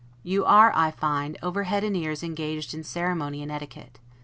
You 0.23 0.43
are, 0.45 0.71
I 0.75 0.89
find, 0.89 1.37
over 1.43 1.65
head 1.65 1.83
and 1.83 1.95
ears 1.95 2.23
engaged 2.23 2.73
in 2.73 2.83
ceremony 2.83 3.43
and 3.43 3.51
etiquette. 3.51 3.99